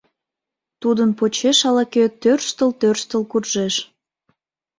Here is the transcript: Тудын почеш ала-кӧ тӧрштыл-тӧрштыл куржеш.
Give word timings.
Тудын 0.81 1.09
почеш 1.19 1.57
ала-кӧ 1.69 2.03
тӧрштыл-тӧрштыл 2.21 3.21
куржеш. 3.31 3.75